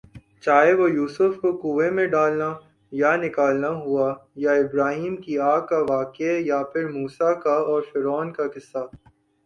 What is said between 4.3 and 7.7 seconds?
یا ابراھیمؑ کی آگ کا واقعہ یا پھر موسیؑ کا